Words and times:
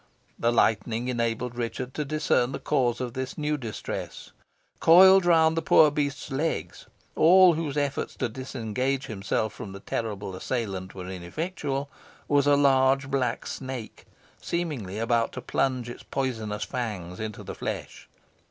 The 0.39 0.51
lightning 0.51 1.09
enabled 1.09 1.53
Richard 1.53 1.93
to 1.93 2.03
discern 2.03 2.53
the 2.53 2.59
cause 2.59 2.99
of 2.99 3.13
this 3.13 3.37
new 3.37 3.55
distress. 3.55 4.31
Coiled 4.79 5.27
round 5.27 5.55
the 5.55 5.61
poor 5.61 5.91
beast's 5.91 6.31
legs, 6.31 6.87
all 7.15 7.53
whose 7.53 7.77
efforts 7.77 8.15
to 8.15 8.27
disengage 8.27 9.05
himself 9.05 9.53
from 9.53 9.73
the 9.73 9.79
terrible 9.79 10.35
assailant 10.35 10.95
were 10.95 11.07
ineffectual, 11.07 11.87
was 12.27 12.47
a 12.47 12.55
large 12.55 13.11
black 13.11 13.45
snake, 13.45 14.07
seemingly 14.41 14.97
about 14.97 15.33
to 15.33 15.39
plunge 15.41 15.87
its 15.87 16.01
poisonous 16.01 16.63
fangs 16.63 17.19
into 17.19 17.43
the 17.43 17.53
flesh. 17.53 18.09